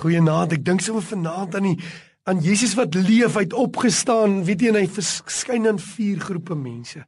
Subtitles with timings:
[0.00, 0.54] Goeienaand.
[0.56, 1.76] Ek dink sommer vanaand aan die
[2.28, 7.00] aan Jesus wat leef, hy't opgestaan, weet jy, en hy verskyn aan vier groepe mense.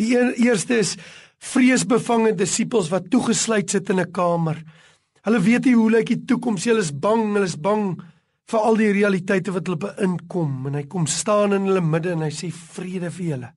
[0.00, 0.94] Die een, eerste is
[1.38, 4.56] vreesbevange disippels wat toegesluit sit in 'n kamer.
[5.22, 8.00] Hulle weet nie hoe lyk die toekoms nie, hulle is bang, hulle is bang
[8.48, 12.22] vir al die realiteite wat hulle beïnkom en hy kom staan in hulle midde en
[12.22, 13.52] hy sê vrede vir julle.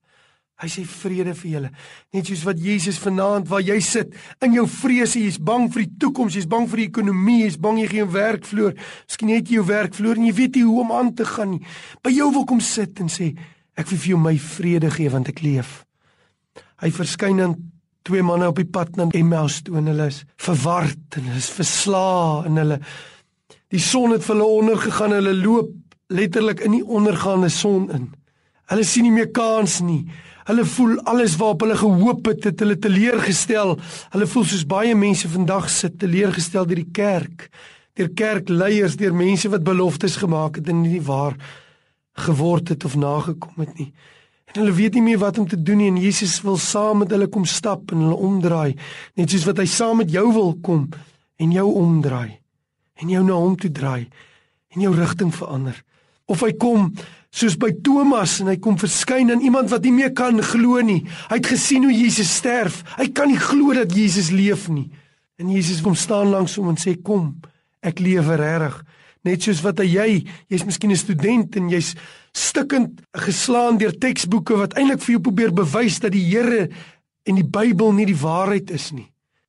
[0.62, 1.70] Hy sê vrede vir julle.
[2.14, 4.12] Net soos wat Jesus vanaand waar jy sit
[4.46, 7.80] in jou vrese, jy's bang vir die toekoms, jy's bang vir die ekonomie, jy's bang
[7.82, 8.76] jy gaan werk verloor.
[9.10, 11.56] Miskien het jy jou werk verloor en jy weet nie hoe om aan te gaan
[11.56, 11.64] nie.
[12.06, 13.32] By jou wil kom sit en sê
[13.74, 15.82] ek wil vir jou my vrede gee want ek leef.
[16.82, 17.58] Hy verskyn aan
[18.06, 21.52] twee manne op die pad na Emmaus toe en hulle is verward en hulle is
[21.58, 22.82] verslae en hulle
[23.74, 25.18] die son het vir hulle ondergegaan.
[25.18, 25.74] Hulle loop
[26.14, 28.10] letterlik in die ondergaande son in.
[28.72, 30.06] Hulle sien nie meer kans nie.
[30.48, 33.76] Hulle voel alles waarop hulle gehoop het, het hulle teleurgestel.
[34.14, 37.50] Hulle voel soos baie mense vandag sit teleurgestel deur die kerk,
[38.00, 41.36] deur kerkleiers, deur mense wat beloftes gemaak het en nie waar
[42.26, 43.92] geword het of nagekom het nie.
[44.52, 47.12] En hulle weet nie meer wat om te doen nie en Jesus wil saam met
[47.14, 48.76] hulle kom stap en hulle omdraai,
[49.16, 50.90] net soos wat hy saam met jou wil kom
[51.40, 52.40] en jou omdraai
[53.02, 54.10] en jou na hom toe draai
[54.72, 55.78] en jou rigting verander.
[56.32, 56.92] Of hy kom
[57.32, 61.02] soos by Thomas en hy kom verskyn aan iemand wat nie meer kan glo nie.
[61.32, 62.82] Hy het gesien hoe Jesus sterf.
[62.98, 64.90] Hy kan nie glo dat Jesus leef nie.
[65.40, 67.34] En Jesus kom staan langs hom en sê kom,
[67.82, 68.82] ek lewe regtig.
[69.26, 71.96] Net soos wat jy, jy's miskien 'n student en jy's
[72.34, 76.70] stikkend geslaan deur teksboeke wat eintlik vir jou probeer bewys dat die Here
[77.26, 79.08] en die Bybel nie die waarheid is nie.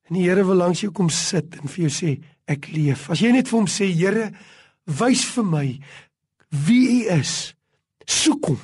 [0.09, 3.09] En die Here wil langs jou kom sit en vir jou sê ek leef.
[3.09, 4.31] As jy net vir hom sê Here,
[4.85, 5.79] wys vir my
[6.53, 7.53] wie U is
[8.05, 8.61] soek hom.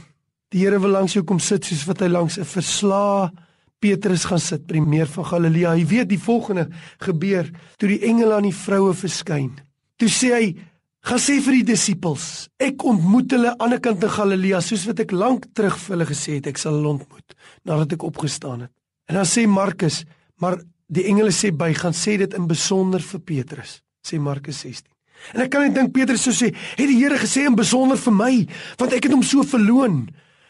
[0.49, 3.31] Die Here wil langs jou kom sit soos wat hy langs 'n verslaa
[3.79, 5.75] Petrus gaan sit by die meer van Galilea.
[5.77, 6.67] Hy weet die volgende
[6.99, 7.47] gebeur
[7.79, 9.53] toe die engele aan die vroue verskyn.
[9.97, 10.55] Toe sê hy:
[11.01, 14.85] "Gaan sê vir die disippels, ek ontmoet hulle aan die ander kant van Galilea soos
[14.85, 18.61] wat ek lank terug vir hulle gesê het ek sal hulle ontmoet nadat ek opgestaan
[18.61, 18.71] het."
[19.07, 20.05] En dan sê Markus:
[20.35, 24.98] "Maar die engele sê by gaan sê dit in besonder vir Petrus," sê Markus 16.
[25.33, 28.15] En ek kan net dink Petrus sou sê, het die Here gesê in besonder vir
[28.15, 28.33] my,
[28.79, 30.01] want ek het hom so verloon.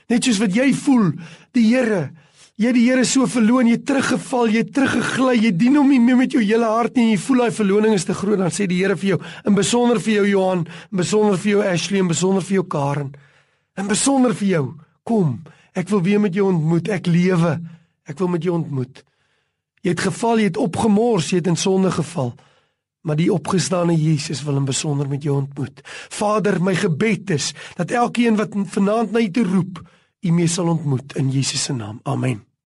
[0.10, 1.12] Net soos wat jy voel,
[1.58, 2.02] die Here,
[2.60, 6.36] jy die Here so verloon, jy teruggeval, jy teruggegly, jy dien hom nie meer met
[6.36, 8.98] jou hele hart nie, jy voel daai verloning is te groot, dan sê die Here
[9.00, 9.20] vir jou,
[9.50, 13.14] in besonder vir jou Johan, in besonder vir jou Ashley, in besonder vir jou Karen,
[13.80, 14.66] in besonder vir jou.
[15.08, 15.40] Kom,
[15.78, 17.58] ek wil weer met jou ontmoet, ek lewe.
[18.10, 19.04] Ek wil met jou ontmoet.
[19.86, 22.34] Jy het geval, jy het opgemors, jy het in sonde geval
[23.02, 25.82] maar die opgestane Jesus wil in besonder met jou ontmoet.
[26.10, 29.82] Vader, my gebed is dat elkeen wat vanaand na U toe roep,
[30.20, 32.00] U mee sal ontmoet in Jesus se naam.
[32.04, 32.49] Amen.